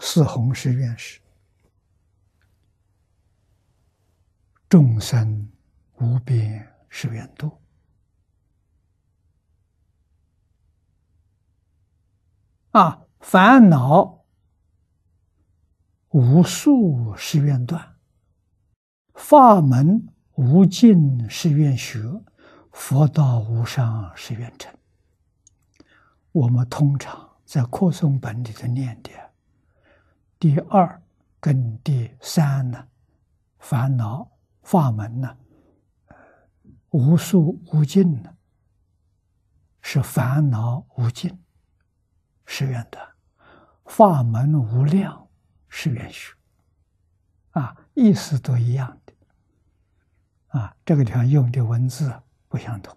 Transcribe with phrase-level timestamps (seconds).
[0.00, 1.20] 四弘誓愿是
[4.68, 5.48] 众生
[5.98, 7.58] 无边誓愿度
[12.72, 14.24] 啊，烦恼
[16.10, 17.96] 无数誓愿断，
[19.14, 22.22] 法门无尽誓愿学，
[22.72, 24.74] 佛道无上誓愿成。
[26.32, 29.10] 我们通常在扩诵本里头念的
[30.38, 31.02] 第二
[31.40, 32.88] 跟第三呢，
[33.58, 34.30] 烦恼
[34.62, 35.36] 法门呢，
[36.90, 38.36] 无数无尽呢，
[39.80, 41.42] 是烦恼无尽，
[42.44, 42.98] 是愿的；
[43.86, 45.28] 法门无量，
[45.68, 46.34] 是愿学。
[47.52, 50.58] 啊，意思都一样的。
[50.58, 52.12] 啊，这个地方用的文字
[52.48, 52.96] 不相同。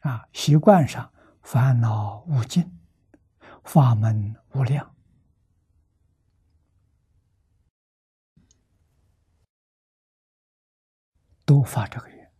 [0.00, 1.10] 啊，习惯上。
[1.40, 2.70] 烦恼无尽，
[3.64, 4.94] 法门无量，
[11.48, 12.30] 都发这个愿。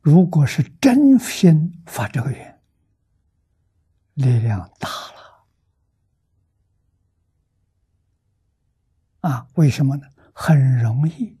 [0.00, 2.60] 如果是真心发这个愿，
[4.14, 5.46] 力量大了
[9.20, 9.46] 啊！
[9.54, 10.08] 为什么呢？
[10.34, 11.38] 很容易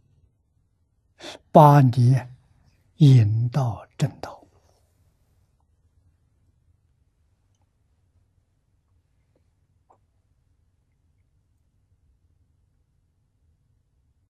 [1.50, 2.20] 把你。
[3.00, 4.29] 引到正道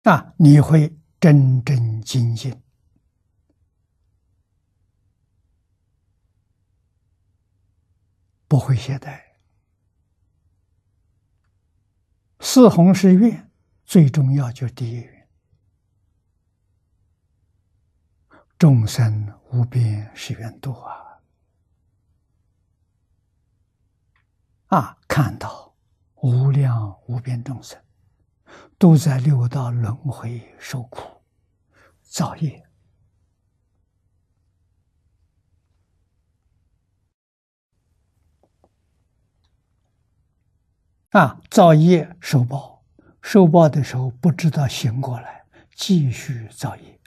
[0.03, 0.34] 啊！
[0.39, 2.62] 你会真正精进，
[8.48, 9.21] 不会懈怠。
[12.41, 13.51] 四弘誓愿
[13.84, 15.28] 最重要，就是第一愿。
[18.56, 21.21] 众生无边誓愿度啊！
[24.69, 25.75] 啊，看到
[26.23, 27.78] 无量无边众生
[28.81, 31.21] 都在六道轮回受苦
[32.00, 32.66] 造业
[41.10, 42.82] 啊，造业受报，
[43.21, 45.44] 受报的时候不知道醒过来，
[45.75, 47.00] 继续造业。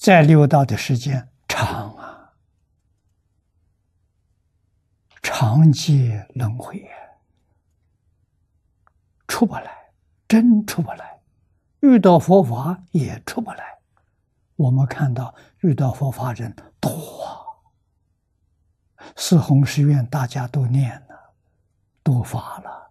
[0.00, 2.32] 在六道的时间长啊，
[5.20, 6.88] 长劫轮回，
[9.28, 9.92] 出不来，
[10.26, 11.20] 真出不来。
[11.80, 13.78] 遇到佛法也出不来。
[14.56, 17.60] 我们看到遇到佛法人多，
[19.16, 21.34] 四弘誓愿大家都念了，
[22.02, 22.90] 都发了，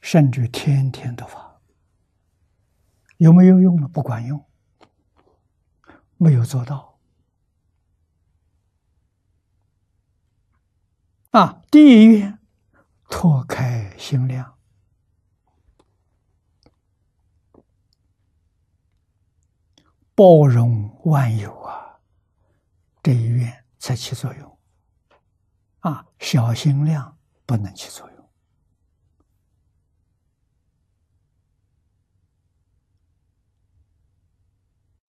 [0.00, 1.60] 甚至天天都发，
[3.18, 3.86] 有没有用呢？
[3.86, 4.42] 不管用。
[6.24, 6.98] 没有做到
[11.32, 11.60] 啊！
[11.70, 12.38] 第一愿
[13.10, 14.56] 拓开心量，
[20.14, 22.00] 包容万有啊，
[23.02, 24.58] 这一愿才起作用
[25.80, 26.06] 啊！
[26.20, 28.13] 小心量不能起作用。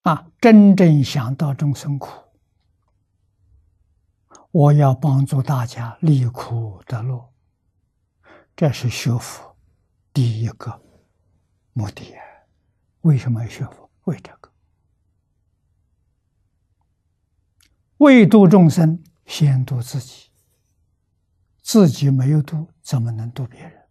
[0.06, 2.08] 啊，真正想到众生苦，
[4.52, 7.28] 我要帮助大家离苦得乐，
[8.54, 9.56] 这是学佛
[10.12, 10.80] 第一个
[11.72, 12.14] 目的。
[13.00, 13.90] 为什么要学佛？
[14.04, 14.48] 为这个，
[17.96, 20.30] 为度众生，先度自己。
[21.62, 23.82] 自己没有度，怎么能度别人？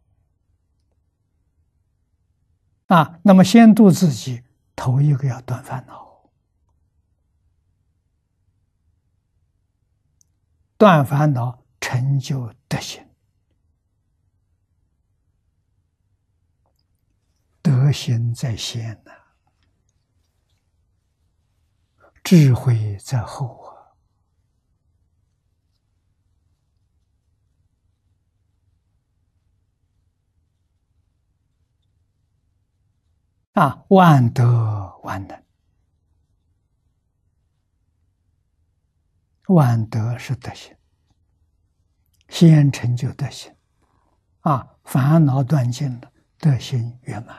[2.86, 4.44] 啊，那么先度自己，
[4.78, 6.05] 头一个要断烦恼。
[10.78, 13.08] 断烦恼，成就德行，
[17.62, 19.12] 德行在先呐，
[22.24, 23.74] 智慧在后
[33.54, 33.63] 啊！
[33.63, 35.44] 啊，万德万能。
[39.47, 40.75] 万德是德行，
[42.30, 43.53] 先成就德行，
[44.39, 47.36] 啊，烦恼断尽了，德行圆满；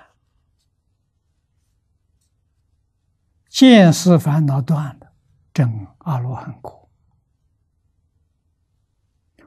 [3.48, 5.12] 见思烦恼断了，
[5.52, 6.88] 证阿罗汉果；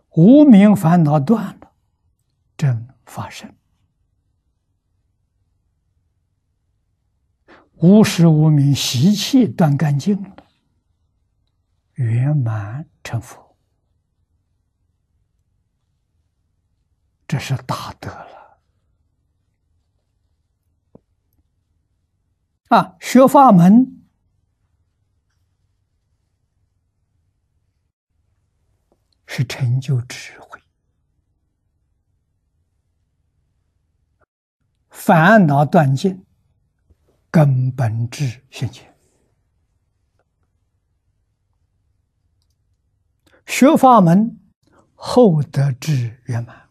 [0.09, 1.71] 无名烦恼断了，
[2.57, 3.55] 证法身。
[7.81, 10.43] 无时无明习气断干净了，
[11.99, 13.57] 圆满成佛，
[17.27, 18.61] 这是大德了。
[22.69, 24.01] 啊，学法门
[29.27, 30.61] 是成就智慧，
[34.89, 36.25] 烦恼断尽。
[37.29, 38.97] 根本智现前，
[43.45, 44.39] 学法门
[44.95, 46.69] 后得智圆满。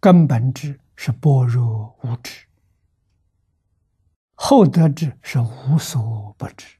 [0.00, 2.46] 根本智是般若无知，
[4.34, 6.76] 后得智是无所不知，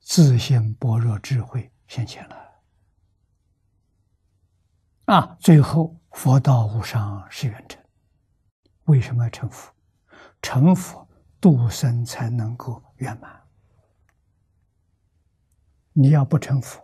[0.00, 2.36] 自性般若智慧现前了。
[5.06, 5.36] 啊！
[5.40, 7.82] 最后佛道无上是圆成，
[8.84, 9.74] 为什么要成佛？
[10.42, 11.08] 成佛
[11.42, 13.42] 度生才能够圆满。
[15.92, 16.80] 你要不成佛，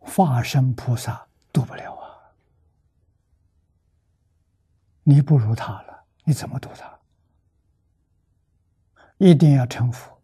[0.00, 2.34] 化身菩萨度不了啊！
[5.04, 6.98] 你不如他了，你怎么度他？
[9.18, 10.20] 一定要成佛，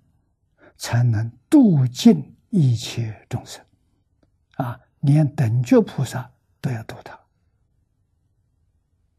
[0.76, 3.64] 才能度尽一切众生。
[4.56, 6.28] 啊，连等觉菩萨
[6.60, 7.21] 都要度他。